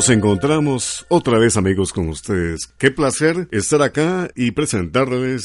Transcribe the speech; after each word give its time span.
Nos 0.00 0.08
encontramos 0.08 1.04
otra 1.10 1.38
vez 1.38 1.58
amigos 1.58 1.92
con 1.92 2.08
ustedes. 2.08 2.72
Qué 2.78 2.90
placer 2.90 3.48
estar 3.52 3.82
acá 3.82 4.30
y 4.34 4.52
presentarles... 4.52 5.44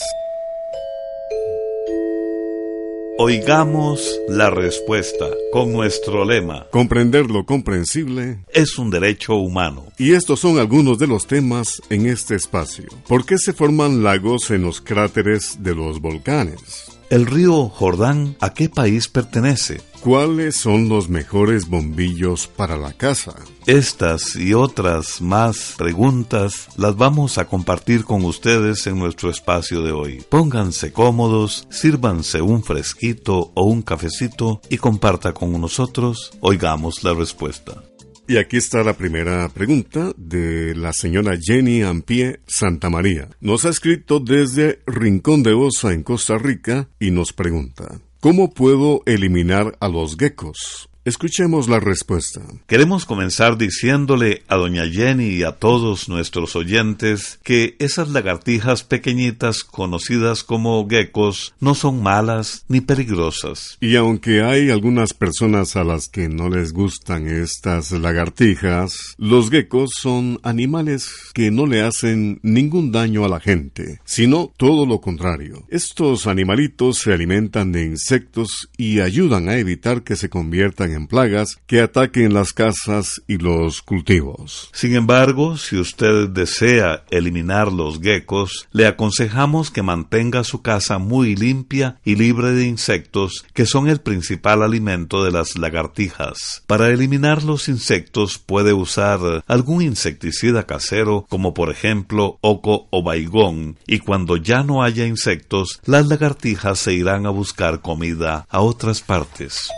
Oigamos 3.17 4.17
la 4.29 4.49
respuesta 4.49 5.25
con 5.51 5.73
nuestro 5.73 6.23
lema. 6.23 6.67
Comprender 6.71 7.29
lo 7.29 7.45
comprensible 7.45 8.45
es 8.53 8.77
un 8.77 8.91
derecho 8.91 9.35
humano. 9.35 9.87
Y 9.97 10.13
estos 10.13 10.39
son 10.39 10.57
algunos 10.57 10.99
de 10.99 11.07
los 11.07 11.27
temas 11.27 11.81
en 11.89 12.05
este 12.05 12.35
espacio. 12.35 12.85
¿Por 13.09 13.25
qué 13.25 13.37
se 13.37 13.51
forman 13.51 14.03
lagos 14.03 14.51
en 14.51 14.61
los 14.61 14.79
cráteres 14.79 15.57
de 15.63 15.75
los 15.75 15.99
volcanes? 15.99 16.94
¿El 17.09 17.27
río 17.27 17.69
Jordán 17.69 18.35
a 18.39 18.53
qué 18.53 18.67
país 18.67 19.07
pertenece? 19.07 19.79
¿Cuáles 20.01 20.55
son 20.55 20.89
los 20.89 21.07
mejores 21.07 21.67
bombillos 21.67 22.47
para 22.47 22.77
la 22.77 22.93
casa? 22.93 23.35
Estas 23.67 24.35
y 24.35 24.55
otras 24.55 25.21
más 25.21 25.75
preguntas 25.77 26.67
las 26.77 26.95
vamos 26.95 27.37
a 27.37 27.45
compartir 27.45 28.05
con 28.05 28.25
ustedes 28.25 28.87
en 28.87 28.97
nuestro 28.97 29.29
espacio 29.29 29.83
de 29.83 29.91
hoy. 29.91 30.25
Pónganse 30.29 30.91
cómodos, 30.91 31.67
sírvanse 31.69 32.41
un 32.41 32.63
fresquito 32.63 33.51
o 33.53 33.65
un 33.65 33.83
cafecito 33.83 34.61
y 34.69 34.77
comparta 34.77 35.33
con 35.33 35.59
nosotros. 35.61 36.31
Oigamos 36.41 37.03
la 37.03 37.13
respuesta. 37.13 37.83
Y 38.27 38.37
aquí 38.37 38.57
está 38.57 38.83
la 38.83 38.93
primera 38.93 39.49
pregunta 39.49 40.11
de 40.17 40.73
la 40.75 40.93
señora 40.93 41.37
Jenny 41.39 41.83
Ampie 41.83 42.39
Santa 42.47 42.89
María. 42.89 43.29
Nos 43.39 43.65
ha 43.65 43.69
escrito 43.69 44.19
desde 44.19 44.79
Rincón 44.87 45.43
de 45.43 45.53
Osa 45.53 45.93
en 45.93 46.01
Costa 46.01 46.37
Rica 46.37 46.87
y 46.99 47.11
nos 47.11 47.33
pregunta, 47.33 48.01
¿Cómo 48.25 48.49
puedo 48.49 49.03
eliminar 49.05 49.77
a 49.79 49.87
los 49.87 50.17
geckos? 50.17 50.89
Escuchemos 51.05 51.69
la 51.69 51.79
respuesta. 51.79 52.41
Queremos 52.65 53.05
comenzar 53.05 53.59
diciéndole 53.59 54.41
a 54.47 54.55
doña 54.55 54.89
Jenny 54.89 55.35
y 55.35 55.43
a 55.43 55.51
todos 55.51 56.09
nuestros 56.09 56.55
oyentes 56.55 57.39
que 57.43 57.75
esas 57.77 58.09
lagartijas 58.09 58.83
pequeñitas 58.83 59.63
conocidas 59.63 60.43
como 60.43 60.87
geckos 60.89 61.53
no 61.59 61.75
son 61.75 62.01
malas 62.01 62.65
ni 62.69 62.81
peligrosas. 62.81 63.77
Y 63.81 63.97
aunque 63.97 64.41
hay 64.41 64.71
algunas 64.71 65.13
personas 65.13 65.75
a 65.75 65.83
las 65.83 66.07
que 66.07 66.27
no 66.27 66.49
les 66.49 66.73
gustan 66.73 67.27
estas 67.27 67.91
lagartijas, 67.91 69.13
los 69.19 69.51
geckos 69.51 69.91
son 70.01 70.39
animales 70.41 71.11
que 71.35 71.51
no 71.51 71.67
le 71.67 71.83
hacen 71.83 72.39
ningún 72.41 72.91
daño 72.91 73.25
a 73.25 73.29
la 73.29 73.39
gente, 73.39 73.99
sino 74.05 74.51
todo 74.57 74.87
lo 74.87 75.01
contrario. 75.01 75.67
Estos 75.69 76.25
animalitos 76.25 76.97
se 76.97 77.13
alimentan 77.13 77.71
de 77.71 77.85
insectos 77.85 78.71
y 78.75 79.01
ayudan 79.01 79.49
a 79.49 79.59
evitar 79.59 80.01
que 80.01 80.15
se 80.15 80.29
conviertan 80.29 80.94
en 80.95 81.07
plagas 81.07 81.57
que 81.67 81.81
ataquen 81.81 82.33
las 82.33 82.53
casas 82.53 83.21
y 83.27 83.37
los 83.37 83.81
cultivos. 83.81 84.69
Sin 84.73 84.95
embargo, 84.95 85.57
si 85.57 85.77
usted 85.77 86.29
desea 86.29 87.03
eliminar 87.11 87.71
los 87.71 87.99
geckos, 87.99 88.67
le 88.71 88.87
aconsejamos 88.87 89.71
que 89.71 89.83
mantenga 89.83 90.43
su 90.43 90.61
casa 90.61 90.97
muy 90.97 91.35
limpia 91.35 91.99
y 92.03 92.15
libre 92.15 92.51
de 92.51 92.65
insectos, 92.65 93.45
que 93.53 93.65
son 93.65 93.87
el 93.87 94.01
principal 94.01 94.63
alimento 94.63 95.23
de 95.23 95.31
las 95.31 95.57
lagartijas. 95.57 96.63
Para 96.67 96.89
eliminar 96.89 97.43
los 97.43 97.67
insectos 97.67 98.37
puede 98.37 98.73
usar 98.73 99.43
algún 99.47 99.81
insecticida 99.81 100.65
casero, 100.65 101.25
como 101.29 101.53
por 101.53 101.69
ejemplo 101.69 102.37
oco 102.41 102.87
o 102.89 103.03
baigón, 103.03 103.77
y 103.87 103.99
cuando 103.99 104.37
ya 104.37 104.63
no 104.63 104.83
haya 104.83 105.05
insectos, 105.05 105.79
las 105.85 106.07
lagartijas 106.07 106.79
se 106.79 106.93
irán 106.93 107.25
a 107.25 107.29
buscar 107.29 107.81
comida 107.81 108.45
a 108.49 108.61
otras 108.61 109.01
partes. 109.01 109.69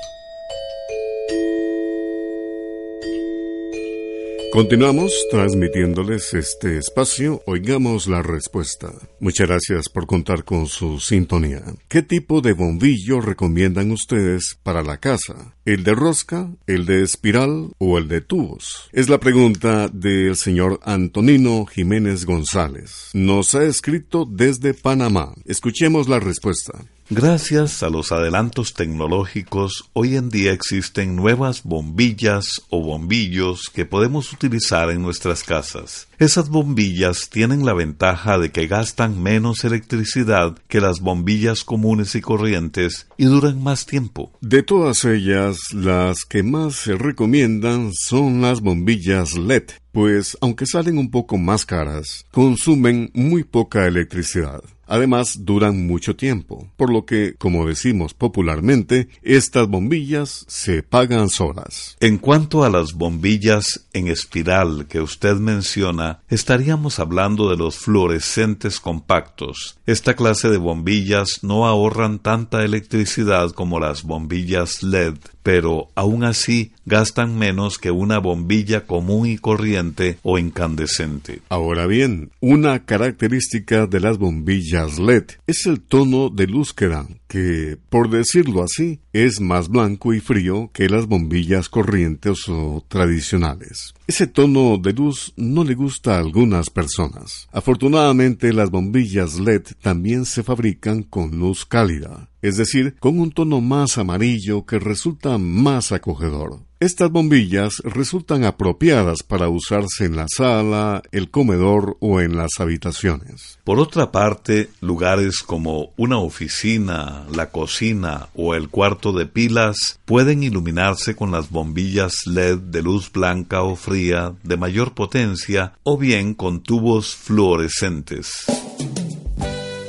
Continuamos 4.57 5.13
transmitiéndoles 5.29 6.33
este 6.33 6.79
espacio. 6.79 7.43
Oigamos 7.45 8.07
la 8.07 8.23
respuesta. 8.23 8.91
Muchas 9.19 9.47
gracias 9.47 9.87
por 9.87 10.07
contar 10.07 10.45
con 10.45 10.65
su 10.65 10.99
sintonía. 10.99 11.61
¿Qué 11.87 12.01
tipo 12.01 12.41
de 12.41 12.53
bombillo 12.53 13.21
recomiendan 13.21 13.91
ustedes 13.91 14.57
para 14.63 14.81
la 14.81 14.97
casa? 14.97 15.53
¿El 15.63 15.83
de 15.83 15.93
rosca, 15.93 16.49
el 16.65 16.87
de 16.87 17.03
espiral 17.03 17.69
o 17.77 17.99
el 17.99 18.07
de 18.07 18.21
tubos? 18.21 18.89
Es 18.93 19.09
la 19.09 19.19
pregunta 19.19 19.89
del 19.89 20.35
señor 20.35 20.79
Antonino 20.81 21.67
Jiménez 21.67 22.25
González. 22.25 23.11
Nos 23.13 23.53
ha 23.53 23.63
escrito 23.63 24.25
desde 24.25 24.73
Panamá. 24.73 25.35
Escuchemos 25.45 26.09
la 26.09 26.19
respuesta. 26.19 26.73
Gracias 27.09 27.83
a 27.83 27.89
los 27.89 28.11
adelantos 28.11 28.73
tecnológicos, 28.73 29.89
hoy 29.93 30.17
en 30.17 30.29
día 30.29 30.51
existen 30.51 31.15
nuevas 31.15 31.63
bombillas 31.63 32.63
o 32.69 32.83
bombillos 32.83 33.71
que 33.73 33.85
podemos 33.85 34.33
utilizar 34.33 34.89
en 34.89 35.03
nuestras 35.03 35.43
casas. 35.43 36.09
Esas 36.19 36.49
bombillas 36.49 37.29
tienen 37.29 37.65
la 37.65 37.71
ventaja 37.71 38.37
de 38.37 38.51
que 38.51 38.67
gastan 38.67 39.23
menos 39.23 39.63
electricidad 39.63 40.57
que 40.67 40.81
las 40.81 40.99
bombillas 40.99 41.63
comunes 41.63 42.13
y 42.15 42.19
corrientes 42.19 43.07
y 43.15 43.23
duran 43.23 43.63
más 43.63 43.85
tiempo. 43.85 44.33
De 44.41 44.61
todas 44.61 45.05
ellas, 45.05 45.57
las 45.71 46.25
que 46.25 46.43
más 46.43 46.75
se 46.75 46.95
recomiendan 46.95 47.91
son 47.93 48.41
las 48.41 48.59
bombillas 48.59 49.37
LED, 49.37 49.69
pues 49.97 50.37
aunque 50.41 50.67
salen 50.67 50.99
un 50.99 51.09
poco 51.09 51.39
más 51.39 51.65
caras, 51.65 52.27
consumen 52.29 53.09
muy 53.15 53.43
poca 53.43 53.87
electricidad. 53.87 54.61
Además, 54.85 55.39
duran 55.41 55.85
mucho 55.85 56.15
tiempo, 56.15 56.69
por 56.77 56.91
lo 56.91 57.05
que, 57.05 57.33
como 57.37 57.67
decimos 57.67 58.13
popularmente, 58.13 59.09
estas 59.21 59.67
bombillas 59.67 60.45
se 60.47 60.81
pagan 60.81 61.29
solas. 61.29 61.97
En 61.99 62.19
cuanto 62.19 62.63
a 62.63 62.69
las 62.69 62.93
bombillas 62.93 63.87
en 63.91 64.07
espiral 64.07 64.87
que 64.87 65.01
usted 65.01 65.35
menciona, 65.35 66.21
estaríamos 66.29 66.99
hablando 66.99 67.49
de 67.49 67.57
los 67.57 67.77
fluorescentes 67.77 68.79
compactos. 68.79 69.77
Esta 69.85 70.15
clase 70.15 70.49
de 70.49 70.57
bombillas 70.57 71.39
no 71.41 71.67
ahorran 71.67 72.19
tanta 72.19 72.63
electricidad 72.63 73.51
como 73.51 73.79
las 73.79 74.03
bombillas 74.03 74.83
LED, 74.83 75.17
pero 75.47 75.87
aún 75.95 76.25
así 76.25 76.73
gastan 76.85 77.37
menos 77.37 77.77
que 77.77 77.89
una 77.89 78.17
bombilla 78.19 78.85
común 78.85 79.27
y 79.27 79.37
corriente 79.37 80.17
o 80.21 80.37
incandescente. 80.37 81.39
Ahora 81.47 81.87
bien, 81.87 82.31
una 82.41 82.83
característica 82.83 83.87
de 83.87 84.01
las 84.01 84.17
bombillas 84.17 84.99
LED 84.99 85.23
es 85.47 85.65
el 85.65 85.79
tono 85.79 86.29
de 86.29 86.47
luz 86.47 86.73
que 86.73 86.89
dan, 86.89 87.21
que, 87.29 87.77
por 87.89 88.09
decirlo 88.09 88.61
así, 88.61 88.99
es 89.25 89.39
más 89.39 89.69
blanco 89.69 90.13
y 90.13 90.19
frío 90.19 90.69
que 90.73 90.89
las 90.89 91.07
bombillas 91.07 91.69
corrientes 91.69 92.47
o 92.47 92.85
tradicionales. 92.87 93.93
Ese 94.05 94.27
tono 94.27 94.77
de 94.77 94.93
luz 94.93 95.33
no 95.35 95.63
le 95.63 95.73
gusta 95.73 96.15
a 96.15 96.19
algunas 96.19 96.69
personas. 96.69 97.47
Afortunadamente 97.51 98.53
las 98.53 98.69
bombillas 98.69 99.39
LED 99.39 99.63
también 99.81 100.25
se 100.25 100.43
fabrican 100.43 101.03
con 101.03 101.39
luz 101.39 101.65
cálida, 101.65 102.29
es 102.41 102.57
decir, 102.57 102.95
con 102.99 103.19
un 103.19 103.31
tono 103.31 103.61
más 103.61 103.97
amarillo 103.97 104.65
que 104.65 104.79
resulta 104.79 105.37
más 105.37 105.91
acogedor. 105.91 106.66
Estas 106.79 107.09
bombillas 107.09 107.81
resultan 107.83 108.43
apropiadas 108.43 109.23
para 109.23 109.49
usarse 109.49 110.05
en 110.05 110.15
la 110.15 110.27
sala, 110.27 111.01
el 111.11 111.31
comedor 111.31 111.97
o 112.01 112.21
en 112.21 112.37
las 112.37 112.59
habitaciones. 112.59 113.57
Por 113.63 113.79
otra 113.79 114.11
parte, 114.11 114.69
lugares 114.79 115.39
como 115.39 115.89
una 115.97 116.19
oficina, 116.19 117.25
la 117.35 117.49
cocina 117.49 118.29
o 118.35 118.53
el 118.53 118.69
cuarto 118.69 119.11
de 119.11 119.25
pilas 119.25 119.99
pueden 120.05 120.43
iluminarse 120.43 121.15
con 121.15 121.31
las 121.31 121.49
bombillas 121.49 122.13
LED 122.27 122.59
de 122.59 122.83
luz 122.83 123.11
blanca 123.11 123.63
o 123.63 123.75
fría 123.75 124.35
de 124.43 124.57
mayor 124.57 124.93
potencia 124.93 125.73
o 125.81 125.97
bien 125.97 126.35
con 126.35 126.61
tubos 126.61 127.15
fluorescentes. 127.15 128.45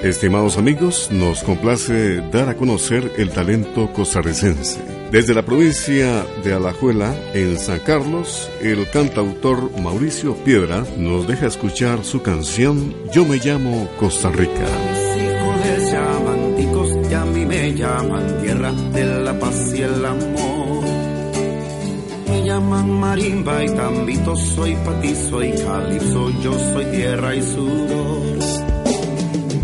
Estimados 0.03 0.57
amigos, 0.57 1.11
nos 1.11 1.43
complace 1.43 2.23
dar 2.31 2.49
a 2.49 2.57
conocer 2.57 3.13
el 3.19 3.29
talento 3.29 3.93
costarricense. 3.93 4.98
Desde 5.11 5.33
la 5.33 5.43
provincia 5.43 6.27
de 6.45 6.53
Alajuela, 6.53 7.17
en 7.33 7.59
San 7.59 7.79
Carlos, 7.79 8.51
el 8.61 8.91
cantautor 8.91 9.71
Mauricio 9.81 10.35
Piedra 10.45 10.85
nos 10.99 11.27
deja 11.27 11.47
escuchar 11.47 12.05
su 12.05 12.21
canción 12.21 12.95
Yo 13.11 13.25
me 13.25 13.39
llamo 13.39 13.89
Costa 13.99 14.31
Rica. 14.31 14.67
Mis 15.65 15.93
llaman 15.93 16.57
ticos 16.57 17.11
y 17.11 17.15
a 17.15 17.25
mí 17.25 17.47
me 17.47 17.75
llaman 17.75 18.43
tierra 18.43 18.73
de 18.73 19.05
la 19.23 19.39
paz 19.39 19.73
y 19.75 19.81
el 19.81 20.05
amor. 20.05 20.85
Me 22.29 22.45
llaman 22.45 22.91
marimba 22.91 23.65
y 23.65 23.69
tambito, 23.71 24.37
soy 24.37 24.75
patizo 24.85 25.43
y 25.43 25.53
calipso, 25.53 26.31
yo 26.43 26.53
soy 26.53 26.85
tierra 26.85 27.35
y 27.35 27.43
sudor. 27.43 28.39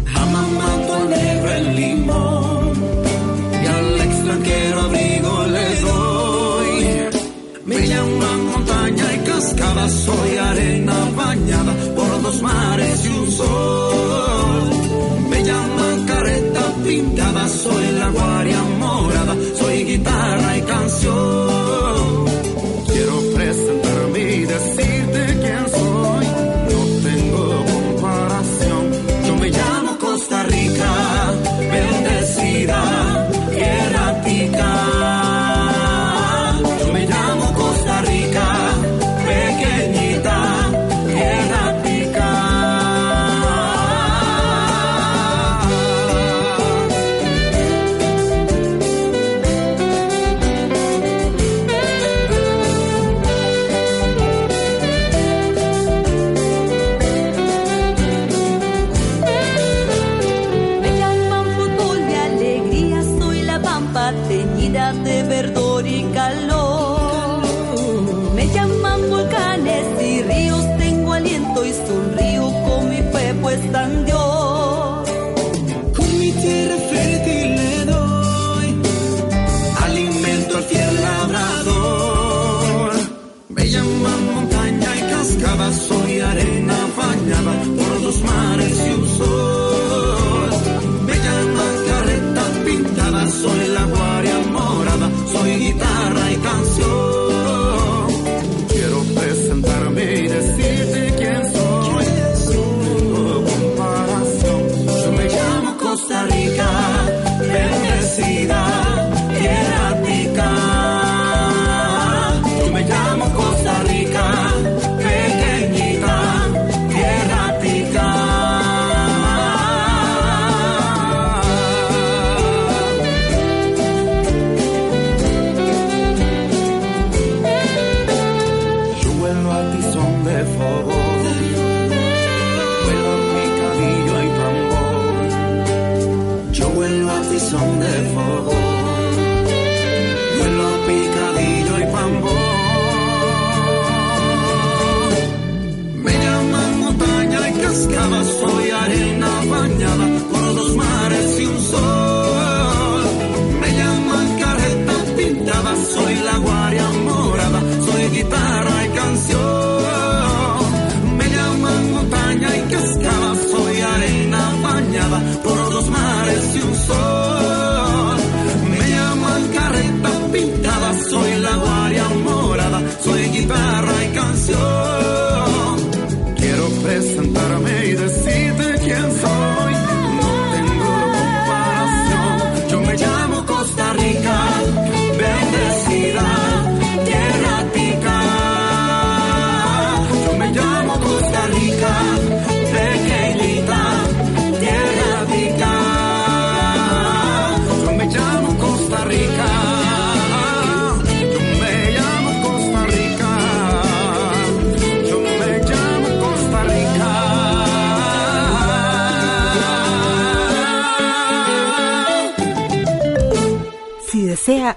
Jamamato 0.06 0.53
Llaman 8.04 8.46
montaña 8.46 9.14
y 9.14 9.18
cascada, 9.24 9.88
soy 9.88 10.36
arena 10.36 10.94
bañada 11.16 11.72
por 11.96 12.22
dos 12.22 12.42
mares 12.42 13.04
y 13.06 13.08
un 13.08 13.30
sol. 13.30 14.70
Me 15.30 15.42
llaman 15.42 16.04
careta 16.06 16.62
pintada, 16.84 17.48
soy 17.48 17.92
la 17.92 18.08
guaria 18.10 18.62
morada, 18.78 19.34
soy 19.58 19.84
guitarra 19.84 20.58
y 20.58 20.62
canción. 20.62 21.53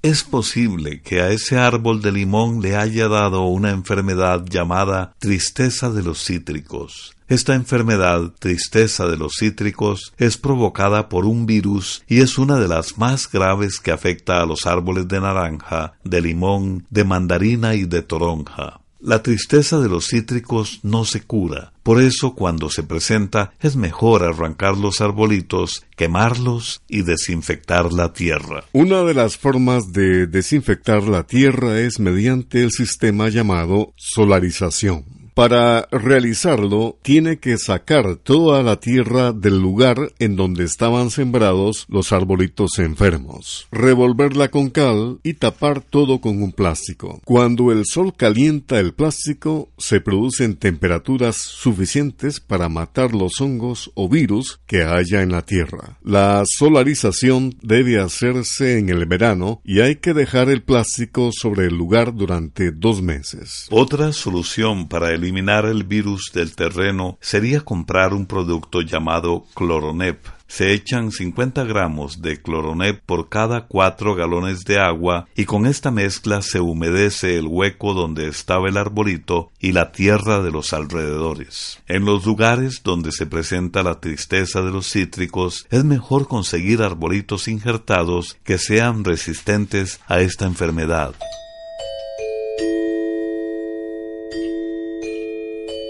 Es 0.04 0.26
posible 0.26 1.02
que 1.02 1.22
a 1.22 1.30
ese 1.30 1.58
árbol 1.58 2.02
de 2.02 2.12
limón 2.12 2.62
le 2.62 2.76
haya 2.76 3.08
dado 3.08 3.46
una 3.46 3.70
enfermedad 3.70 4.44
llamada 4.44 5.14
tristeza 5.18 5.90
de 5.92 6.04
los 6.04 6.22
cítricos. 6.26 7.16
Esta 7.30 7.56
enfermedad, 7.56 8.34
tristeza 8.38 9.08
de 9.08 9.16
los 9.16 9.36
cítricos, 9.40 10.14
es 10.18 10.38
provocada 10.38 11.08
por 11.08 11.26
un 11.26 11.46
virus 11.46 12.04
y 12.06 12.20
es 12.20 12.38
una 12.38 12.60
de 12.60 12.68
las 12.68 12.98
más 12.98 13.32
graves 13.32 13.80
que 13.80 13.92
afecta 13.92 14.42
a 14.42 14.46
los 14.46 14.66
árboles 14.68 15.08
de 15.08 15.22
naranja, 15.22 15.94
de 16.04 16.20
limón, 16.20 16.86
de 16.90 17.06
mandarina 17.06 17.76
y 17.76 17.86
de 17.86 18.02
toronja. 18.02 18.83
La 19.06 19.22
tristeza 19.22 19.82
de 19.82 19.90
los 19.90 20.08
cítricos 20.08 20.80
no 20.82 21.04
se 21.04 21.24
cura, 21.24 21.74
por 21.84 22.02
eso 22.02 22.36
cuando 22.36 22.70
se 22.70 22.84
presenta 22.84 23.52
es 23.60 23.76
mejor 23.76 24.24
arrancar 24.24 24.78
los 24.78 25.02
arbolitos, 25.02 25.86
quemarlos 25.98 26.82
y 26.88 27.02
desinfectar 27.02 27.92
la 27.92 28.14
tierra. 28.14 28.64
Una 28.72 29.04
de 29.04 29.14
las 29.14 29.36
formas 29.36 29.92
de 29.92 30.26
desinfectar 30.26 31.04
la 31.04 31.24
tierra 31.24 31.82
es 31.82 32.00
mediante 32.00 32.64
el 32.64 32.72
sistema 32.72 33.28
llamado 33.28 33.92
solarización. 33.98 35.23
Para 35.34 35.88
realizarlo, 35.92 37.00
tiene 37.02 37.38
que 37.38 37.58
sacar 37.58 38.18
toda 38.18 38.62
la 38.62 38.80
tierra 38.80 39.34
del 39.34 39.60
lugar 39.60 40.14
en 40.20 40.36
donde 40.36 40.64
estaban 40.64 41.10
sembrados 41.10 41.86
los 41.90 42.12
arbolitos 42.12 42.78
enfermos, 42.78 43.68
revolverla 43.72 44.50
con 44.50 44.70
cal 44.70 45.20
y 45.24 45.34
tapar 45.34 45.82
todo 45.82 46.22
con 46.22 46.44
un 46.44 46.52
plástico. 46.52 47.20
Cuando 47.26 47.72
el 47.72 47.86
sol 47.86 48.14
calienta 48.16 48.80
el 48.80 48.94
plástico, 48.94 49.70
se 49.80 50.02
producen 50.02 50.56
temperaturas 50.56 51.38
suficientes 51.38 52.40
para 52.40 52.70
matar 52.70 53.16
los 53.16 53.42
hongos 53.42 53.92
o 53.96 54.08
virus 54.08 54.60
que 54.68 54.84
haya 54.84 55.24
en 55.24 55.32
la 55.32 55.42
tierra. 55.42 55.98
La 56.04 56.44
solarización 56.46 57.56
debe 57.64 58.00
hacerse 58.00 58.78
en 58.78 58.90
el 58.90 59.08
verano 59.08 59.62
y 59.64 59.80
hay 59.80 59.96
que 59.96 60.14
dejar 60.14 60.50
el 60.50 60.62
plástico 60.62 61.32
sobre 61.32 61.66
el 61.66 61.76
lugar 61.76 62.14
durante 62.14 62.72
dos 62.72 63.02
meses. 63.02 63.66
Otra 63.72 64.14
solución 64.14 64.88
para 64.88 65.12
el 65.12 65.23
eliminar 65.24 65.66
el 65.66 65.86
virus 65.86 66.32
del 66.34 66.54
terreno 66.54 67.18
sería 67.22 67.62
comprar 67.62 68.14
un 68.14 68.26
producto 68.26 68.82
llamado 68.82 69.46
Cloronep. 69.56 70.20
Se 70.48 70.74
echan 70.74 71.12
50 71.12 71.64
gramos 71.64 72.22
de 72.22 72.42
Cloronep 72.42 73.02
por 73.06 73.30
cada 73.30 73.66
4 73.66 74.14
galones 74.14 74.66
de 74.66 74.80
agua 74.80 75.28
y 75.36 75.46
con 75.46 75.66
esta 75.66 75.90
mezcla 75.90 76.42
se 76.42 76.60
humedece 76.60 77.38
el 77.38 77.48
hueco 77.48 77.94
donde 77.94 78.28
estaba 78.28 78.68
el 78.68 78.78
arbolito 78.78 79.52
y 79.60 79.72
la 79.72 79.92
tierra 79.92 80.44
de 80.44 80.52
los 80.52 80.74
alrededores. 80.74 81.80
En 81.88 82.06
los 82.06 82.26
lugares 82.26 82.82
donde 82.84 83.12
se 83.12 83.26
presenta 83.26 83.82
la 83.82 84.00
tristeza 84.00 84.62
de 84.62 84.72
los 84.72 84.92
cítricos 84.92 85.66
es 85.72 85.86
mejor 85.86 86.28
conseguir 86.28 86.84
arbolitos 86.84 87.48
injertados 87.48 88.38
que 88.44 88.58
sean 88.58 89.04
resistentes 89.06 90.02
a 90.08 90.20
esta 90.20 90.46
enfermedad. 90.46 91.16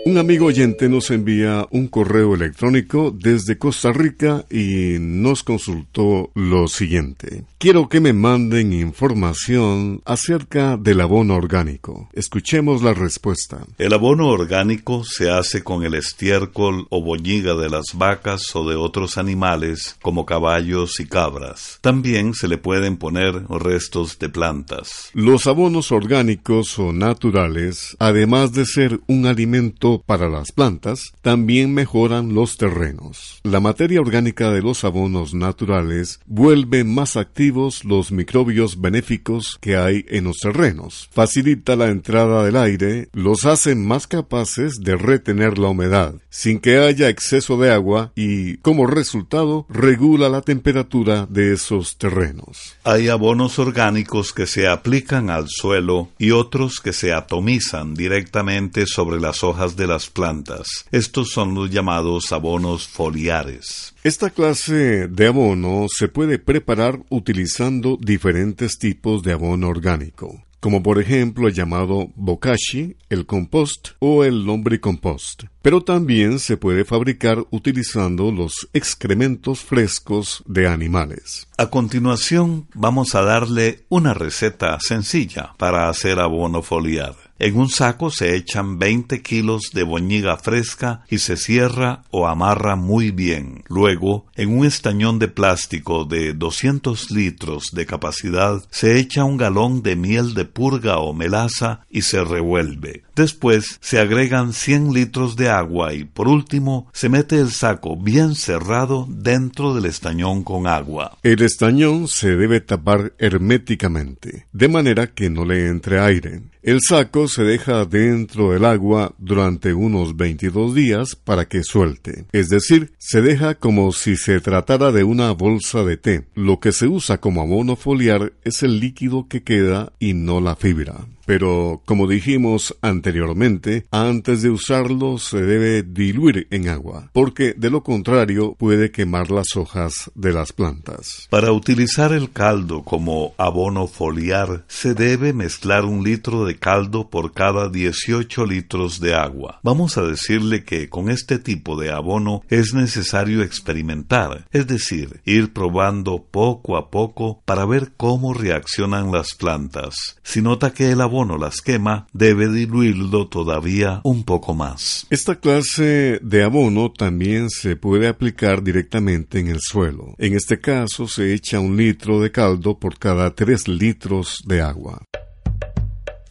Un 0.05 0.17
amigo 0.17 0.47
oyente 0.47 0.89
nos 0.89 1.11
envía 1.11 1.65
un 1.71 1.87
correo 1.87 2.35
electrónico 2.35 3.15
desde 3.17 3.57
Costa 3.57 3.93
Rica 3.93 4.45
y 4.51 4.97
nos 4.99 5.43
consultó 5.43 6.29
lo 6.35 6.67
siguiente. 6.67 7.45
Quiero 7.57 7.87
que 7.87 8.01
me 8.01 8.11
manden 8.11 8.73
información 8.73 10.01
acerca 10.03 10.75
del 10.75 10.99
abono 10.99 11.35
orgánico. 11.35 12.09
Escuchemos 12.11 12.83
la 12.83 12.93
respuesta. 12.93 13.65
El 13.77 13.93
abono 13.93 14.27
orgánico 14.27 15.05
se 15.05 15.29
hace 15.29 15.63
con 15.63 15.85
el 15.85 15.93
estiércol 15.93 16.85
o 16.89 17.01
boñiga 17.01 17.55
de 17.55 17.69
las 17.69 17.93
vacas 17.93 18.53
o 18.57 18.67
de 18.69 18.75
otros 18.75 19.17
animales 19.17 19.95
como 20.01 20.25
caballos 20.25 20.99
y 20.99 21.05
cabras. 21.05 21.79
También 21.79 22.33
se 22.33 22.49
le 22.49 22.57
pueden 22.57 22.97
poner 22.97 23.45
restos 23.47 24.19
de 24.19 24.27
plantas. 24.27 25.09
Los 25.13 25.47
abonos 25.47 25.93
orgánicos 25.93 26.77
o 26.77 26.91
naturales, 26.91 27.95
además 27.99 28.51
de 28.51 28.65
ser 28.65 28.99
un 29.07 29.27
alimento 29.27 29.92
para 30.01 30.29
las 30.29 30.51
plantas, 30.51 31.13
también 31.21 31.73
mejoran 31.73 32.33
los 32.33 32.57
terrenos. 32.57 33.39
La 33.43 33.59
materia 33.59 34.01
orgánica 34.01 34.49
de 34.51 34.61
los 34.61 34.83
abonos 34.83 35.33
naturales 35.33 36.19
vuelve 36.25 36.83
más 36.83 37.17
activos 37.17 37.83
los 37.85 38.11
microbios 38.11 38.81
benéficos 38.81 39.57
que 39.61 39.75
hay 39.77 40.05
en 40.09 40.25
los 40.25 40.37
terrenos. 40.37 41.09
Facilita 41.11 41.75
la 41.75 41.89
entrada 41.89 42.43
del 42.43 42.55
aire, 42.55 43.09
los 43.13 43.45
hace 43.45 43.75
más 43.75 44.07
capaces 44.07 44.79
de 44.81 44.95
retener 44.95 45.57
la 45.57 45.69
humedad, 45.69 46.15
sin 46.29 46.59
que 46.59 46.77
haya 46.77 47.09
exceso 47.09 47.57
de 47.57 47.71
agua 47.71 48.11
y, 48.15 48.57
como 48.57 48.87
resultado, 48.87 49.65
regula 49.69 50.29
la 50.29 50.41
temperatura 50.41 51.27
de 51.29 51.53
esos 51.53 51.97
terrenos. 51.97 52.75
Hay 52.83 53.09
abonos 53.09 53.59
orgánicos 53.59 54.33
que 54.33 54.47
se 54.47 54.67
aplican 54.67 55.29
al 55.29 55.47
suelo 55.47 56.09
y 56.17 56.31
otros 56.31 56.79
que 56.79 56.93
se 56.93 57.13
atomizan 57.13 57.93
directamente 57.93 58.85
sobre 58.85 59.19
las 59.19 59.43
hojas 59.43 59.75
de 59.75 59.82
las 59.87 60.09
plantas. 60.09 60.85
Estos 60.91 61.29
son 61.31 61.53
los 61.55 61.69
llamados 61.69 62.31
abonos 62.31 62.87
foliares. 62.87 63.93
Esta 64.03 64.29
clase 64.29 65.07
de 65.07 65.27
abono 65.27 65.87
se 65.89 66.07
puede 66.07 66.39
preparar 66.39 67.01
utilizando 67.09 67.97
diferentes 67.99 68.77
tipos 68.77 69.23
de 69.23 69.33
abono 69.33 69.69
orgánico, 69.69 70.43
como 70.59 70.81
por 70.81 70.99
ejemplo 70.99 71.47
el 71.47 71.53
llamado 71.53 72.09
bokashi, 72.15 72.95
el 73.09 73.25
compost 73.25 73.89
o 73.99 74.23
el 74.23 74.45
lombricompost. 74.45 75.43
Pero 75.61 75.81
también 75.81 76.39
se 76.39 76.57
puede 76.57 76.85
fabricar 76.85 77.45
utilizando 77.51 78.31
los 78.31 78.69
excrementos 78.73 79.59
frescos 79.61 80.43
de 80.45 80.67
animales. 80.67 81.47
A 81.57 81.69
continuación 81.69 82.67
vamos 82.73 83.15
a 83.15 83.23
darle 83.23 83.85
una 83.89 84.13
receta 84.13 84.77
sencilla 84.79 85.53
para 85.57 85.89
hacer 85.89 86.19
abono 86.19 86.61
foliar. 86.61 87.15
En 87.45 87.57
un 87.57 87.67
saco 87.67 88.09
se 88.09 88.37
echan 88.37 88.79
20 88.79 89.21
kilos 89.21 89.71
de 89.73 89.83
boñiga 89.83 90.37
fresca 90.37 91.03
y 91.09 91.17
se 91.17 91.35
cierra 91.35 92.03
o 92.09 92.25
amarra 92.25 92.77
muy 92.77 93.11
bien. 93.11 93.65
Luego, 93.67 94.25
en 94.35 94.57
un 94.57 94.65
estañón 94.65 95.19
de 95.19 95.27
plástico 95.27 96.05
de 96.05 96.31
200 96.31 97.11
litros 97.11 97.71
de 97.73 97.85
capacidad, 97.85 98.63
se 98.71 98.97
echa 98.97 99.25
un 99.25 99.35
galón 99.35 99.83
de 99.83 99.97
miel 99.97 100.35
de 100.35 100.45
purga 100.45 100.99
o 100.99 101.13
melaza 101.13 101.81
y 101.89 102.03
se 102.03 102.23
revuelve. 102.23 103.03
Después 103.15 103.77
se 103.81 103.99
agregan 103.99 104.53
100 104.53 104.93
litros 104.93 105.35
de 105.35 105.49
agua 105.49 105.93
y 105.93 106.03
por 106.03 106.27
último 106.27 106.87
se 106.93 107.09
mete 107.09 107.39
el 107.39 107.51
saco 107.51 107.95
bien 107.95 108.35
cerrado 108.35 109.07
dentro 109.09 109.75
del 109.75 109.85
estañón 109.85 110.43
con 110.43 110.65
agua. 110.65 111.17
El 111.21 111.41
estañón 111.43 112.07
se 112.07 112.35
debe 112.35 112.59
tapar 112.59 113.13
herméticamente, 113.19 114.47
de 114.51 114.67
manera 114.67 115.07
que 115.07 115.29
no 115.29 115.45
le 115.45 115.67
entre 115.67 115.99
aire. 115.99 116.41
El 116.63 116.79
saco 116.81 117.27
se 117.27 117.43
deja 117.43 117.83
dentro 117.85 118.51
del 118.51 118.63
agua 118.63 119.13
durante 119.17 119.73
unos 119.73 120.15
22 120.15 120.73
días 120.73 121.15
para 121.15 121.45
que 121.45 121.61
suelte, 121.61 122.25
es 122.31 122.47
decir, 122.47 122.93
se 122.97 123.21
deja 123.21 123.55
como 123.55 123.91
si 123.91 124.15
se 124.15 124.39
tratara 124.39 124.93
de 124.93 125.03
una 125.03 125.31
bolsa 125.31 125.83
de 125.83 125.97
té. 125.97 126.25
Lo 126.35 126.61
que 126.61 126.71
se 126.71 126.87
usa 126.87 127.19
como 127.19 127.41
abono 127.41 127.75
foliar 127.75 128.33
es 128.45 128.63
el 128.63 128.79
líquido 128.79 129.27
que 129.27 129.43
queda 129.43 129.91
y 129.99 130.13
no 130.13 130.39
la 130.39 130.55
fibra. 130.55 131.05
Pero, 131.25 131.81
como 131.85 132.07
dijimos 132.07 132.75
anteriormente, 132.81 133.85
antes 133.91 134.41
de 134.41 134.49
usarlo 134.49 135.17
se 135.17 135.41
debe 135.41 135.83
diluir 135.83 136.47
en 136.51 136.67
agua, 136.67 137.09
porque 137.13 137.53
de 137.57 137.69
lo 137.69 137.83
contrario 137.83 138.55
puede 138.57 138.91
quemar 138.91 139.31
las 139.31 139.55
hojas 139.55 140.11
de 140.15 140.33
las 140.33 140.51
plantas. 140.53 141.27
Para 141.29 141.51
utilizar 141.51 142.11
el 142.11 142.31
caldo 142.31 142.83
como 142.83 143.33
abono 143.37 143.87
foliar, 143.87 144.65
se 144.67 144.93
debe 144.93 145.33
mezclar 145.33 145.85
un 145.85 146.03
litro 146.03 146.45
de 146.45 146.57
caldo 146.57 147.09
por 147.09 147.33
cada 147.33 147.69
18 147.69 148.45
litros 148.45 148.99
de 148.99 149.15
agua. 149.15 149.59
Vamos 149.63 149.97
a 149.97 150.03
decirle 150.03 150.63
que 150.63 150.89
con 150.89 151.09
este 151.09 151.39
tipo 151.39 151.79
de 151.79 151.91
abono 151.91 152.43
es 152.49 152.73
necesario 152.73 153.43
experimentar, 153.43 154.47
es 154.51 154.67
decir, 154.67 155.21
ir 155.25 155.53
probando 155.53 156.23
poco 156.23 156.77
a 156.77 156.89
poco 156.89 157.41
para 157.45 157.65
ver 157.65 157.93
cómo 157.95 158.33
reaccionan 158.33 159.11
las 159.11 159.35
plantas. 159.35 160.17
Si 160.23 160.41
nota 160.41 160.73
que 160.73 160.91
el 160.91 161.01
las 161.37 161.61
quema, 161.61 162.07
debe 162.11 162.49
diluirlo 162.49 163.27
todavía 163.27 164.01
un 164.03 164.23
poco 164.23 164.55
más. 164.55 165.05
Esta 165.11 165.35
clase 165.35 166.19
de 166.23 166.43
abono 166.43 166.91
también 166.91 167.49
se 167.49 167.75
puede 167.75 168.07
aplicar 168.07 168.63
directamente 168.63 169.39
en 169.39 169.47
el 169.47 169.59
suelo. 169.61 170.15
En 170.17 170.33
este 170.33 170.59
caso 170.59 171.07
se 171.07 171.33
echa 171.33 171.59
un 171.59 171.77
litro 171.77 172.19
de 172.19 172.31
caldo 172.31 172.79
por 172.79 172.97
cada 172.97 173.35
tres 173.35 173.67
litros 173.67 174.41
de 174.47 174.61
agua. 174.61 175.03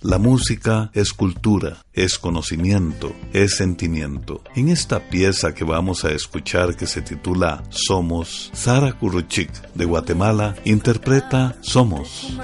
La 0.03 0.19
música 0.19 0.91
es 0.95 1.13
cultura, 1.13 1.77
es 1.93 2.19
conocimiento, 2.19 3.15
es 3.33 3.57
sentimiento. 3.57 4.43
En 4.57 4.69
esta 4.69 4.99
pieza 4.99 5.55
que 5.55 5.63
vamos 5.63 6.05
a 6.05 6.11
escuchar 6.11 6.75
que 6.75 6.89
se 6.89 7.03
titula 7.03 7.63
Somos, 7.71 8.51
Sara 8.53 8.99
Kuruchik 8.99 9.53
de 9.75 9.85
Guatemala 9.85 10.57
interpreta 10.65 11.55
Somos. 11.61 12.37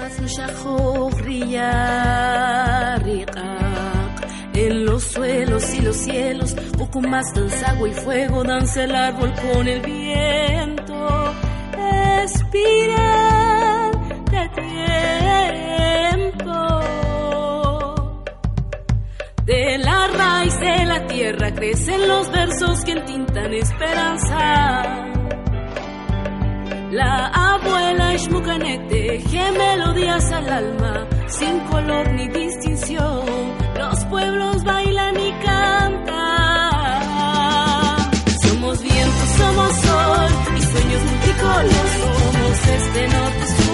En 4.53 4.85
los 4.85 5.03
suelos 5.03 5.73
y 5.73 5.81
los 5.81 5.97
cielos, 5.97 6.55
poco 6.77 7.01
más 7.01 7.25
danza 7.33 7.71
agua 7.71 7.89
y 7.89 7.93
fuego, 7.93 8.43
el 8.43 8.95
árbol 8.95 9.33
con 9.53 9.67
el 9.67 9.81
viento. 9.81 10.49
De 20.59 20.85
la 20.85 21.07
tierra 21.07 21.53
crecen 21.53 22.07
los 22.07 22.29
versos 22.31 22.83
que 22.83 22.91
entintan 22.91 23.53
esperanza. 23.53 24.83
La 26.91 27.27
abuela 27.27 28.13
Ishmukanek 28.15 28.87
teje 28.89 29.51
melodías 29.51 30.31
al 30.31 30.49
alma, 30.49 31.07
sin 31.27 31.59
color 31.71 32.11
ni 32.13 32.27
distinción. 32.29 33.25
Los 33.77 34.05
pueblos 34.05 34.63
bailan 34.63 35.19
y 35.19 35.31
cantan. 35.45 36.09
Somos 38.41 38.81
viento, 38.81 39.25
somos 39.37 39.71
sol 39.75 40.29
y 40.57 40.61
sueños 40.61 41.03
multicolores. 41.03 41.91
Somos 42.19 42.67
este 42.67 43.07
norte, 43.07 43.68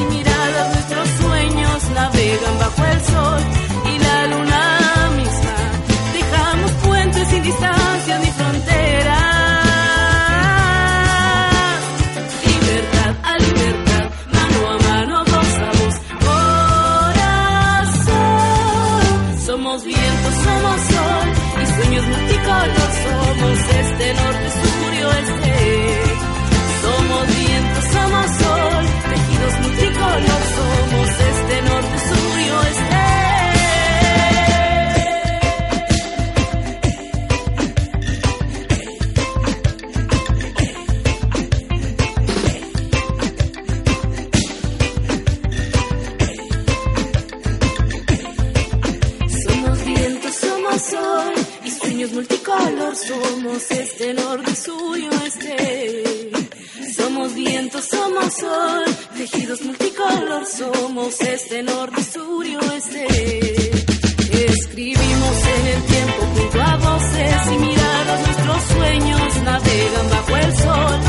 y 0.00 0.04
miradas. 0.04 0.74
Nuestros 0.74 1.08
sueños 1.20 1.90
navegan 1.90 2.58
bajo 2.58 2.84
el 2.84 3.00
sol 3.04 3.69
Somos 52.70 53.70
este 53.70 54.14
norte, 54.14 54.54
sur 54.54 54.96
y 54.96 55.06
oeste. 55.08 56.30
Somos 56.96 57.34
viento, 57.34 57.80
somos 57.82 58.32
sol, 58.34 58.84
tejidos 59.16 59.60
multicolor. 59.62 60.46
Somos 60.46 61.20
este 61.20 61.62
norte, 61.64 62.02
sur 62.04 62.46
y 62.46 62.56
oeste. 62.56 63.06
Escribimos 64.46 65.36
en 65.56 65.66
el 65.66 65.82
tiempo 65.82 66.22
junto 66.34 66.62
a 66.62 66.76
voces 66.76 67.46
y 67.52 67.58
miradas. 67.58 68.26
Nuestros 68.26 68.62
sueños 68.64 69.36
navegan 69.42 70.10
bajo 70.10 70.36
el 70.36 70.56
sol 70.56 71.00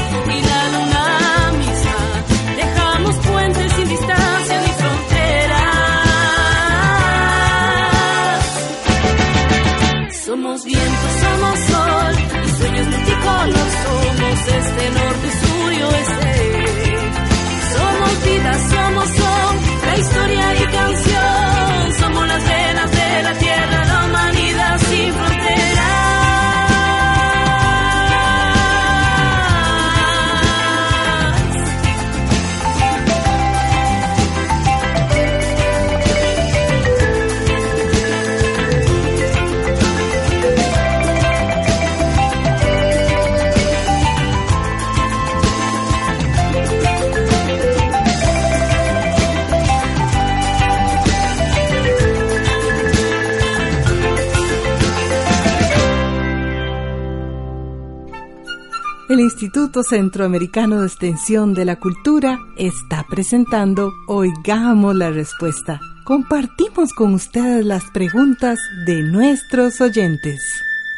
Instituto 59.72 59.96
Centroamericano 59.96 60.82
de 60.82 60.88
Extensión 60.88 61.54
de 61.54 61.64
la 61.64 61.78
Cultura 61.78 62.38
está 62.58 63.06
presentando 63.10 63.94
Oigamos 64.06 64.94
la 64.94 65.12
Respuesta. 65.12 65.80
Compartimos 66.04 66.92
con 66.92 67.14
ustedes 67.14 67.66
las 67.66 67.86
preguntas 67.92 68.60
de 68.86 69.02
nuestros 69.02 69.80
oyentes. 69.80 70.42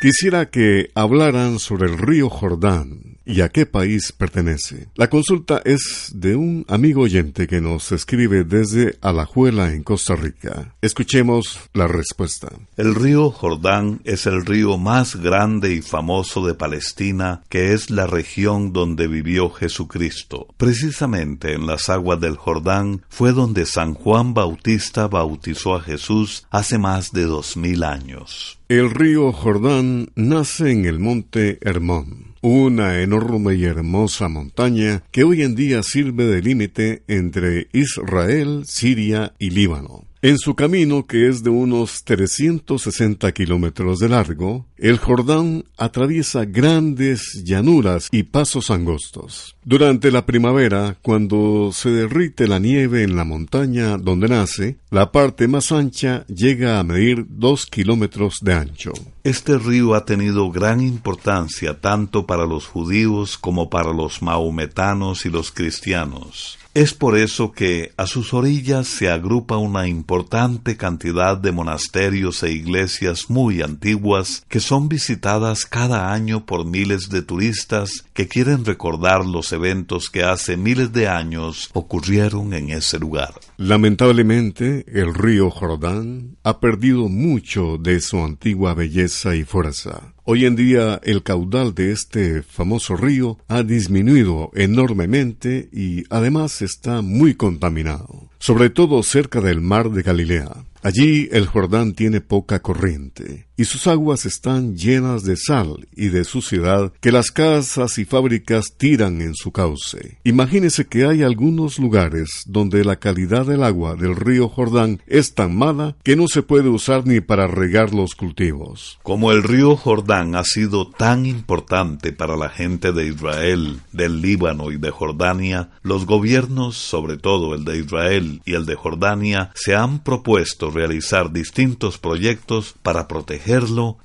Quisiera 0.01 0.49
que 0.49 0.89
hablaran 0.95 1.59
sobre 1.59 1.85
el 1.85 1.99
río 1.99 2.31
Jordán, 2.31 3.12
y 3.25 3.41
a 3.41 3.49
qué 3.49 3.65
país 3.65 4.11
pertenece. 4.11 4.87
La 4.95 5.09
consulta 5.09 5.61
es 5.63 6.11
de 6.13 6.35
un 6.35 6.65
amigo 6.67 7.01
oyente 7.01 7.47
que 7.47 7.61
nos 7.61 7.91
escribe 7.91 8.43
desde 8.43 8.97
Alajuela 9.01 9.73
en 9.73 9.83
Costa 9.83 10.15
Rica. 10.15 10.75
Escuchemos 10.81 11.59
la 11.73 11.87
respuesta. 11.87 12.49
El 12.77 12.95
río 12.95 13.31
Jordán 13.31 14.01
es 14.03 14.25
el 14.25 14.45
río 14.45 14.77
más 14.77 15.15
grande 15.15 15.73
y 15.73 15.81
famoso 15.81 16.45
de 16.45 16.53
Palestina, 16.53 17.43
que 17.49 17.73
es 17.73 17.89
la 17.89 18.07
región 18.07 18.73
donde 18.73 19.07
vivió 19.07 19.49
Jesucristo. 19.49 20.47
Precisamente 20.57 21.53
en 21.53 21.65
las 21.65 21.89
aguas 21.89 22.19
del 22.19 22.37
Jordán 22.37 23.03
fue 23.09 23.31
donde 23.31 23.65
San 23.65 23.93
Juan 23.93 24.33
Bautista 24.33 25.07
bautizó 25.07 25.75
a 25.75 25.81
Jesús 25.81 26.45
hace 26.49 26.77
más 26.77 27.11
de 27.11 27.23
dos 27.23 27.57
mil 27.57 27.83
años. 27.83 28.59
El 28.73 28.89
río 28.89 29.31
Jordán 29.31 30.07
nace 30.15 30.71
en 30.71 30.85
el 30.85 30.97
monte 30.97 31.59
Hermón, 31.61 32.33
una 32.41 33.01
enorme 33.01 33.53
y 33.53 33.65
hermosa 33.65 34.29
montaña 34.29 35.03
que 35.11 35.23
hoy 35.23 35.43
en 35.43 35.53
día 35.53 35.83
sirve 35.83 36.25
de 36.25 36.41
límite 36.41 37.03
entre 37.07 37.67
Israel, 37.71 38.63
Siria 38.65 39.35
y 39.37 39.51
Líbano. 39.51 40.05
En 40.23 40.37
su 40.37 40.55
camino, 40.55 41.05
que 41.05 41.27
es 41.27 41.43
de 41.43 41.49
unos 41.49 42.05
360 42.05 43.29
kilómetros 43.33 43.99
de 43.99 44.07
largo, 44.07 44.65
el 44.77 44.97
Jordán 44.97 45.65
atraviesa 45.77 46.45
grandes 46.45 47.43
llanuras 47.43 48.07
y 48.09 48.23
pasos 48.23 48.71
angostos. 48.71 49.57
Durante 49.65 50.11
la 50.11 50.25
primavera, 50.25 50.95
cuando 51.01 51.71
se 51.73 51.89
derrite 51.89 52.47
la 52.47 52.59
nieve 52.59 53.03
en 53.03 53.17
la 53.17 53.25
montaña 53.25 53.97
donde 53.97 54.29
nace, 54.29 54.77
la 54.91 55.11
parte 55.11 55.49
más 55.49 55.73
ancha 55.73 56.25
llega 56.27 56.79
a 56.79 56.83
medir 56.85 57.25
dos 57.27 57.65
kilómetros 57.65 58.37
de 58.39 58.53
ancho. 58.53 58.93
Este 59.25 59.57
río 59.57 59.93
ha 59.93 60.05
tenido 60.05 60.49
gran 60.51 60.79
importancia 60.79 61.81
tanto 61.81 62.25
para 62.25 62.45
los 62.45 62.65
judíos 62.65 63.37
como 63.37 63.69
para 63.69 63.91
los 63.91 64.21
maometanos 64.21 65.25
y 65.25 65.29
los 65.29 65.51
cristianos. 65.51 66.59
Es 66.75 66.95
por 66.95 67.15
eso 67.15 67.51
que 67.51 67.91
a 67.97 68.07
sus 68.07 68.33
orillas 68.33 68.87
se 68.87 69.07
agrupa 69.07 69.57
una 69.57 69.87
importante 69.87 70.75
cantidad 70.75 71.37
de 71.37 71.51
monasterios 71.51 72.41
e 72.41 72.51
iglesias 72.51 73.29
muy 73.29 73.61
antiguas 73.61 74.43
que 74.49 74.59
son 74.59 74.89
visitadas 74.89 75.67
cada 75.67 76.11
año 76.11 76.47
por 76.47 76.65
miles 76.65 77.09
de 77.09 77.21
turistas 77.21 78.05
que 78.13 78.27
quieren 78.27 78.65
recordar 78.65 79.23
los 79.23 79.53
eventos 79.53 80.09
que 80.09 80.23
hace 80.23 80.57
miles 80.57 80.91
de 80.93 81.07
años 81.07 81.69
ocurrieron 81.73 82.55
en 82.55 82.71
ese 82.71 82.97
lugar. 82.97 83.35
Lamentablemente, 83.57 84.83
el 84.87 85.13
río 85.13 85.51
Jordán 85.51 86.37
ha 86.43 86.59
perdido 86.59 87.07
mucho 87.07 87.77
de 87.77 88.01
su 88.01 88.17
antigua 88.17 88.73
belleza 88.73 89.35
y 89.35 89.43
fuerza. 89.43 90.13
Hoy 90.25 90.45
en 90.45 90.55
día 90.55 91.01
el 91.03 91.21
caudal 91.21 91.75
de 91.75 91.91
este 91.91 92.43
famoso 92.43 92.95
río 92.95 93.39
ha 93.49 93.61
disminuido 93.61 94.51
enormemente 94.55 95.67
y 95.73 96.05
además 96.09 96.61
está 96.61 97.01
muy 97.01 97.35
contaminado, 97.35 98.29
sobre 98.39 98.69
todo 98.69 99.03
cerca 99.03 99.41
del 99.41 99.59
mar 99.59 99.89
de 99.89 100.01
Galilea. 100.01 100.63
Allí 100.81 101.27
el 101.33 101.45
Jordán 101.45 101.91
tiene 101.91 102.21
poca 102.21 102.61
corriente 102.61 103.47
y 103.55 103.65
sus 103.65 103.87
aguas 103.87 104.25
están 104.25 104.75
llenas 104.75 105.23
de 105.23 105.37
sal 105.37 105.87
y 105.95 106.07
de 106.07 106.23
suciedad 106.23 106.91
que 106.99 107.11
las 107.11 107.31
casas 107.31 107.97
y 107.97 108.05
fábricas 108.05 108.73
tiran 108.77 109.21
en 109.21 109.35
su 109.35 109.51
cauce. 109.51 110.17
Imagínese 110.23 110.85
que 110.85 111.05
hay 111.05 111.23
algunos 111.23 111.79
lugares 111.79 112.43
donde 112.47 112.83
la 112.83 112.97
calidad 112.97 113.45
del 113.45 113.63
agua 113.63 113.95
del 113.95 114.15
río 114.15 114.49
Jordán 114.49 115.01
es 115.07 115.33
tan 115.35 115.55
mala 115.55 115.95
que 116.03 116.15
no 116.15 116.27
se 116.27 116.41
puede 116.41 116.69
usar 116.69 117.05
ni 117.05 117.21
para 117.21 117.47
regar 117.47 117.93
los 117.93 118.15
cultivos. 118.15 118.99
Como 119.03 119.31
el 119.31 119.43
río 119.43 119.75
Jordán 119.75 120.35
ha 120.35 120.43
sido 120.43 120.89
tan 120.89 121.25
importante 121.25 122.11
para 122.11 122.35
la 122.35 122.49
gente 122.49 122.91
de 122.91 123.07
Israel, 123.07 123.79
del 123.91 124.21
Líbano 124.21 124.71
y 124.71 124.77
de 124.77 124.91
Jordania, 124.91 125.69
los 125.81 126.05
gobiernos, 126.05 126.77
sobre 126.77 127.17
todo 127.17 127.53
el 127.53 127.65
de 127.65 127.79
Israel 127.79 128.41
y 128.45 128.53
el 128.53 128.65
de 128.65 128.75
Jordania, 128.75 129.51
se 129.55 129.75
han 129.75 130.03
propuesto 130.03 130.71
realizar 130.71 131.31
distintos 131.31 131.97
proyectos 131.97 132.75
para 132.81 133.07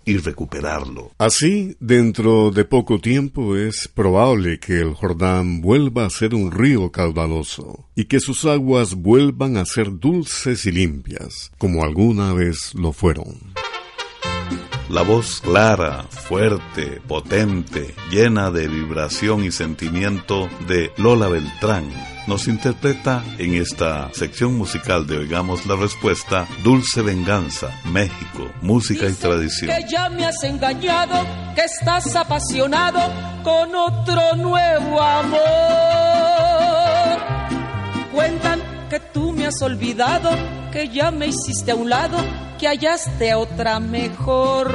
y 0.04 0.16
recuperarlo. 0.18 1.12
Así, 1.18 1.76
dentro 1.80 2.50
de 2.50 2.64
poco 2.64 3.00
tiempo 3.00 3.56
es 3.56 3.88
probable 3.88 4.58
que 4.58 4.80
el 4.80 4.94
Jordán 4.94 5.60
vuelva 5.60 6.06
a 6.06 6.10
ser 6.10 6.34
un 6.34 6.50
río 6.50 6.90
caudaloso 6.90 7.88
y 7.94 8.06
que 8.06 8.20
sus 8.20 8.44
aguas 8.44 8.94
vuelvan 8.94 9.56
a 9.56 9.64
ser 9.64 9.98
dulces 9.98 10.66
y 10.66 10.72
limpias, 10.72 11.52
como 11.58 11.84
alguna 11.84 12.32
vez 12.32 12.74
lo 12.74 12.92
fueron. 12.92 13.54
La 14.88 15.02
voz 15.02 15.42
clara, 15.42 16.04
fuerte, 16.04 17.02
potente, 17.06 17.94
llena 18.10 18.50
de 18.50 18.68
vibración 18.68 19.44
y 19.44 19.50
sentimiento 19.50 20.48
de 20.66 20.92
Lola 20.96 21.28
Beltrán 21.28 21.90
nos 22.26 22.48
interpreta 22.48 23.22
en 23.36 23.54
esta 23.54 24.08
sección 24.14 24.56
musical 24.56 25.06
de 25.06 25.18
Oigamos 25.18 25.66
la 25.66 25.76
Respuesta 25.76 26.46
Dulce 26.64 27.02
Venganza, 27.02 27.68
México, 27.84 28.50
música 28.62 29.06
y 29.06 29.12
tradición. 29.12 29.70
Que 29.70 29.86
ya 29.90 30.08
me 30.08 30.24
has 30.24 30.42
engañado, 30.42 31.22
que 31.54 31.64
estás 31.64 32.16
apasionado 32.16 33.00
con 33.44 33.74
otro 33.74 34.36
nuevo 34.36 35.02
amor. 35.02 35.38
Cuentan 38.10 38.62
que 38.88 39.00
tú 39.00 39.32
me 39.32 39.46
has 39.46 39.60
olvidado, 39.60 40.30
que 40.72 40.88
ya 40.88 41.10
me 41.10 41.26
hiciste 41.26 41.72
a 41.72 41.74
un 41.74 41.90
lado, 41.90 42.16
que 42.58 42.66
hallaste 42.66 43.34
otra 43.34 43.78
mejor. 43.78 44.74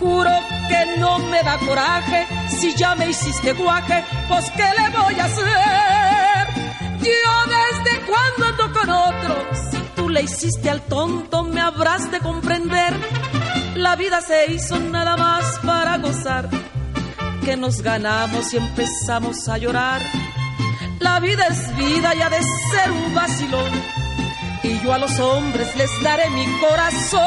Juro 0.00 0.30
que 0.68 0.98
no 0.98 1.18
me 1.18 1.42
da 1.42 1.58
coraje, 1.58 2.26
si 2.48 2.74
ya 2.74 2.94
me 2.96 3.08
hiciste 3.08 3.52
guaje, 3.52 4.04
pues 4.28 4.50
¿qué 4.50 4.64
le 4.78 4.98
voy 4.98 5.20
a 5.20 5.24
hacer? 5.24 6.48
Yo 6.98 7.34
desde 7.46 8.00
cuando 8.00 8.46
ando 8.46 8.80
con 8.80 8.90
otro, 8.90 9.46
si 9.70 9.78
tú 9.94 10.08
le 10.08 10.22
hiciste 10.22 10.70
al 10.70 10.82
tonto, 10.82 11.44
me 11.44 11.60
habrás 11.60 12.10
de 12.10 12.18
comprender. 12.18 12.94
La 13.76 13.94
vida 13.94 14.20
se 14.20 14.52
hizo 14.52 14.78
nada 14.80 15.16
más 15.16 15.60
para 15.60 15.98
gozar, 15.98 16.48
que 17.44 17.56
nos 17.56 17.80
ganamos 17.80 18.52
y 18.52 18.56
empezamos 18.56 19.48
a 19.48 19.56
llorar. 19.58 20.02
La 20.98 21.20
vida 21.20 21.46
es 21.46 21.76
vida 21.76 22.14
y 22.14 22.22
ha 22.22 22.28
de 22.28 22.40
ser 22.42 22.90
un 22.90 23.14
vacilón. 23.14 24.02
Yo 24.82 24.92
a 24.92 24.98
los 24.98 25.16
hombres 25.20 25.76
les 25.76 25.90
daré 26.02 26.28
mi 26.30 26.44
corazón. 26.58 27.22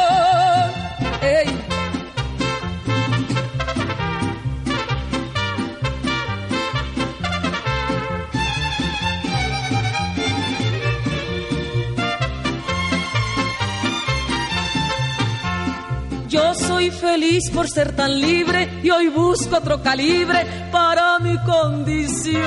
Yo 16.27 16.53
soy 16.53 16.91
feliz 16.91 17.49
por 17.53 17.69
ser 17.69 17.95
tan 17.95 18.19
libre 18.19 18.81
y 18.83 18.89
hoy 18.89 19.07
busco 19.07 19.55
otro 19.55 19.81
calibre 19.81 20.45
para 20.69 21.17
mi 21.19 21.37
condición. 21.43 22.43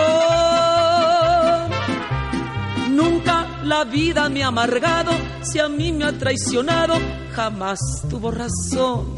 Nunca 2.91 3.38
la 3.69 3.85
vida 3.85 4.31
me 4.31 4.43
ha 4.43 4.47
amargado, 4.47 5.13
si 5.43 5.59
a 5.59 5.69
mí 5.69 5.93
me 5.93 6.07
ha 6.07 6.13
traicionado, 6.13 6.95
jamás 7.35 7.79
tuvo 8.09 8.31
razón. 8.31 9.15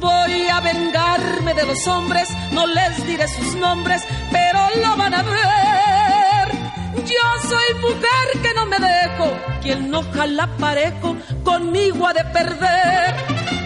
Voy 0.00 0.48
a 0.48 0.60
vengarme 0.60 1.52
de 1.52 1.66
los 1.66 1.86
hombres, 1.86 2.28
no 2.52 2.66
les 2.66 3.06
diré 3.06 3.28
sus 3.28 3.54
nombres, 3.56 4.02
pero 4.32 4.58
lo 4.82 4.96
van 4.96 5.12
a 5.12 5.22
ver. 5.22 6.48
Yo 6.96 7.48
soy 7.48 7.74
mujer 7.82 8.42
que 8.42 8.54
no 8.54 8.64
me 8.64 8.78
dejo, 8.78 9.30
quien 9.60 9.90
no 9.90 10.02
jala 10.14 10.48
parejo, 10.56 11.14
conmigo 11.44 12.06
ha 12.06 12.14
de 12.14 12.24
perder. 12.24 13.14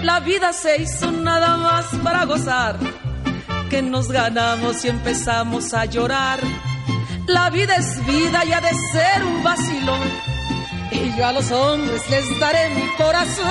La 0.02 0.18
vida 0.18 0.52
se 0.52 0.83
hizo 0.83 1.12
nada 1.12 1.57
más 1.57 1.87
para 2.02 2.24
gozar, 2.24 2.76
que 3.70 3.83
nos 3.83 4.11
ganamos 4.11 4.85
y 4.85 4.88
empezamos 4.88 5.72
a 5.72 5.85
llorar. 5.85 6.40
La 7.26 7.50
vida 7.50 7.74
es 7.76 8.06
vida 8.06 8.44
y 8.44 8.52
ha 8.52 8.60
de 8.60 8.68
ser 8.92 9.24
un 9.24 9.42
vacilón. 9.42 10.06
Y 10.90 11.16
yo 11.16 11.26
a 11.26 11.32
los 11.32 11.50
hombres 11.50 12.02
les 12.10 12.38
daré 12.38 12.68
mi 12.74 12.87
corazón. 12.96 13.46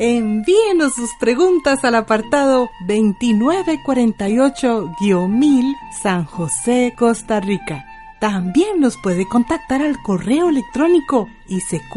Envíenos 0.00 0.94
sus 0.94 1.10
preguntas 1.20 1.84
al 1.84 1.94
apartado 1.94 2.68
2948-1000 2.88 5.76
San 6.02 6.24
José, 6.24 6.94
Costa 6.98 7.38
Rica. 7.38 7.84
También 8.20 8.80
nos 8.80 8.96
puede 8.96 9.28
contactar 9.28 9.82
al 9.82 10.02
correo 10.02 10.48
electrónico 10.48 11.28
isq.isq.org 11.46 11.94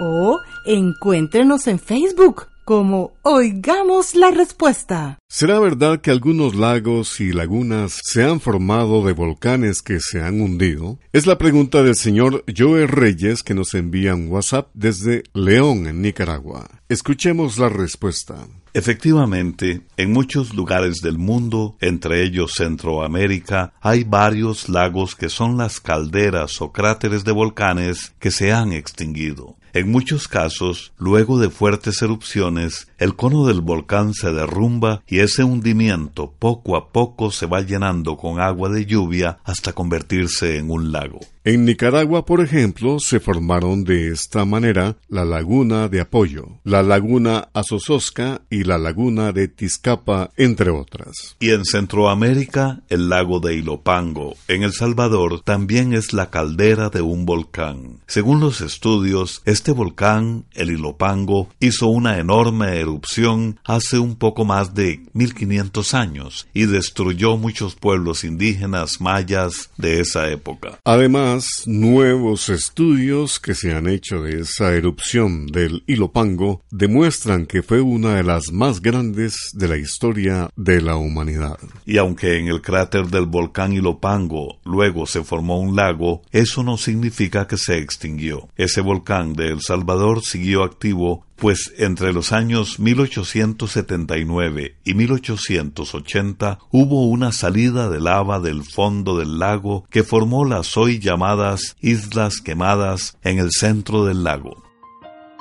o 0.00 0.40
encuéntrenos 0.64 1.68
en 1.68 1.78
Facebook 1.78 2.49
como 2.64 3.12
Oigamos 3.22 4.14
la 4.14 4.30
Respuesta. 4.30 5.18
¿Será 5.28 5.58
verdad 5.58 6.00
que 6.00 6.10
algunos 6.10 6.54
lagos 6.54 7.20
y 7.20 7.32
lagunas 7.32 8.00
se 8.02 8.24
han 8.24 8.40
formado 8.40 9.04
de 9.04 9.12
volcanes 9.12 9.82
que 9.82 10.00
se 10.00 10.22
han 10.22 10.40
hundido? 10.40 10.98
Es 11.12 11.26
la 11.26 11.38
pregunta 11.38 11.82
del 11.82 11.96
señor 11.96 12.44
Joe 12.56 12.86
Reyes 12.86 13.42
que 13.42 13.54
nos 13.54 13.74
envía 13.74 14.14
un 14.14 14.28
WhatsApp 14.28 14.68
desde 14.74 15.22
León, 15.34 15.86
en 15.86 16.02
Nicaragua. 16.02 16.68
Escuchemos 16.88 17.58
la 17.58 17.68
respuesta. 17.68 18.46
Efectivamente, 18.72 19.82
en 19.96 20.12
muchos 20.12 20.54
lugares 20.54 20.98
del 21.02 21.18
mundo, 21.18 21.76
entre 21.80 22.22
ellos 22.22 22.52
Centroamérica, 22.56 23.72
hay 23.80 24.04
varios 24.04 24.68
lagos 24.68 25.16
que 25.16 25.28
son 25.28 25.56
las 25.56 25.80
calderas 25.80 26.60
o 26.60 26.70
cráteres 26.70 27.24
de 27.24 27.32
volcanes 27.32 28.12
que 28.20 28.30
se 28.30 28.52
han 28.52 28.72
extinguido. 28.72 29.56
En 29.72 29.90
muchos 29.90 30.28
casos, 30.28 30.92
luego 30.98 31.38
de 31.38 31.50
fuertes 31.50 32.02
erupciones, 32.02 32.88
el 32.98 33.14
cono 33.14 33.46
del 33.46 33.60
volcán 33.60 34.14
se 34.14 34.32
derrumba 34.32 35.02
y 35.06 35.20
ese 35.20 35.44
hundimiento 35.44 36.34
poco 36.38 36.76
a 36.76 36.92
poco 36.92 37.30
se 37.30 37.46
va 37.46 37.60
llenando 37.60 38.16
con 38.16 38.40
agua 38.40 38.68
de 38.68 38.86
lluvia 38.86 39.38
hasta 39.44 39.72
convertirse 39.72 40.56
en 40.58 40.70
un 40.70 40.92
lago. 40.92 41.20
En 41.42 41.64
Nicaragua, 41.64 42.26
por 42.26 42.42
ejemplo, 42.42 43.00
se 43.00 43.18
formaron 43.18 43.82
de 43.84 44.08
esta 44.08 44.44
manera 44.44 44.98
la 45.08 45.24
laguna 45.24 45.88
de 45.88 46.02
Apoyo, 46.02 46.60
la 46.64 46.82
laguna 46.82 47.48
Azozosca 47.54 48.42
y 48.50 48.64
la 48.64 48.76
laguna 48.76 49.32
de 49.32 49.48
Tizcapa, 49.48 50.32
entre 50.36 50.70
otras. 50.70 51.36
Y 51.40 51.52
en 51.52 51.64
Centroamérica, 51.64 52.82
el 52.90 53.08
lago 53.08 53.40
de 53.40 53.54
Ilopango, 53.54 54.36
en 54.48 54.64
El 54.64 54.74
Salvador, 54.74 55.40
también 55.40 55.94
es 55.94 56.12
la 56.12 56.28
caldera 56.28 56.90
de 56.90 57.00
un 57.00 57.24
volcán. 57.24 58.00
Según 58.06 58.40
los 58.40 58.60
estudios, 58.60 59.40
este 59.60 59.72
volcán, 59.72 60.46
el 60.54 60.70
Ilopango, 60.70 61.50
hizo 61.60 61.88
una 61.88 62.16
enorme 62.16 62.80
erupción 62.80 63.60
hace 63.66 63.98
un 63.98 64.16
poco 64.16 64.46
más 64.46 64.74
de 64.74 65.02
1500 65.12 65.92
años 65.92 66.48
y 66.54 66.64
destruyó 66.64 67.36
muchos 67.36 67.74
pueblos 67.74 68.24
indígenas 68.24 69.02
mayas 69.02 69.68
de 69.76 70.00
esa 70.00 70.30
época. 70.30 70.78
Además, 70.82 71.64
nuevos 71.66 72.48
estudios 72.48 73.38
que 73.38 73.54
se 73.54 73.74
han 73.74 73.86
hecho 73.86 74.22
de 74.22 74.40
esa 74.40 74.72
erupción 74.72 75.46
del 75.48 75.84
Ilopango 75.86 76.62
demuestran 76.70 77.44
que 77.44 77.62
fue 77.62 77.82
una 77.82 78.14
de 78.14 78.22
las 78.22 78.52
más 78.52 78.80
grandes 78.80 79.50
de 79.52 79.68
la 79.68 79.76
historia 79.76 80.48
de 80.56 80.80
la 80.80 80.96
humanidad. 80.96 81.58
Y 81.84 81.98
aunque 81.98 82.38
en 82.38 82.48
el 82.48 82.62
cráter 82.62 83.08
del 83.08 83.26
volcán 83.26 83.74
Ilopango 83.74 84.58
luego 84.64 85.04
se 85.04 85.22
formó 85.22 85.60
un 85.60 85.76
lago, 85.76 86.22
eso 86.32 86.62
no 86.62 86.78
significa 86.78 87.46
que 87.46 87.58
se 87.58 87.76
extinguió. 87.76 88.48
Ese 88.56 88.80
volcán 88.80 89.34
de 89.34 89.49
El 89.50 89.60
Salvador 89.60 90.22
siguió 90.22 90.64
activo 90.64 91.26
pues 91.36 91.72
entre 91.78 92.12
los 92.12 92.32
años 92.32 92.78
1879 92.78 94.76
y 94.84 94.94
1880 94.94 96.58
hubo 96.70 97.06
una 97.06 97.32
salida 97.32 97.88
de 97.88 97.98
lava 97.98 98.40
del 98.40 98.62
fondo 98.62 99.16
del 99.16 99.38
lago 99.38 99.86
que 99.90 100.04
formó 100.04 100.44
las 100.44 100.76
hoy 100.76 100.98
llamadas 100.98 101.76
Islas 101.80 102.40
Quemadas 102.40 103.16
en 103.22 103.38
el 103.38 103.50
centro 103.52 104.04
del 104.04 104.22
lago. 104.22 104.62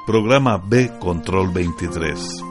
Programa 0.08 0.58
B 0.58 0.89
Control 1.00 1.52
23. 1.54 2.43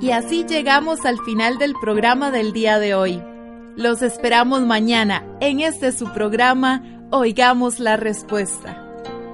Y 0.00 0.10
así 0.10 0.44
llegamos 0.44 1.04
al 1.04 1.18
final 1.24 1.58
del 1.58 1.74
programa 1.80 2.30
del 2.32 2.52
día 2.52 2.78
de 2.80 2.94
hoy. 2.94 3.22
Los 3.76 4.02
esperamos 4.02 4.62
mañana 4.62 5.22
en 5.40 5.60
este 5.60 5.92
su 5.92 6.12
programa 6.12 6.82
Oigamos 7.10 7.78
la 7.78 7.96
Respuesta. 7.96 8.81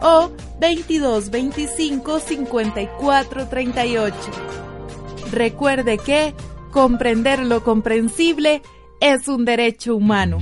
o 0.00 0.30
2225 0.60 2.20
5438. 2.20 4.14
Recuerde 5.32 5.98
que 5.98 6.34
comprender 6.70 7.40
lo 7.40 7.62
comprensible 7.62 8.62
es 9.00 9.28
un 9.28 9.44
derecho 9.44 9.94
humano. 9.96 10.38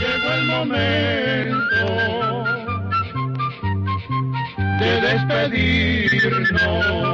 Llegó 0.00 0.32
el 0.34 0.46
momento 0.46 1.84
de 4.80 5.00
despedirnos 5.00 7.13